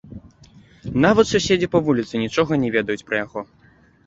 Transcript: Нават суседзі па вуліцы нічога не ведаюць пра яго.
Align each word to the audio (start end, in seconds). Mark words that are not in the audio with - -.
Нават 1.05 1.29
суседзі 1.33 1.67
па 1.75 1.83
вуліцы 1.89 2.13
нічога 2.25 2.59
не 2.63 2.73
ведаюць 2.79 3.05
пра 3.13 3.23
яго. 3.25 3.39